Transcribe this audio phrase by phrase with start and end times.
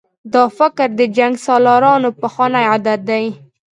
[0.33, 3.25] دا فکر د جنګسالارانو پخوانی عادت دی.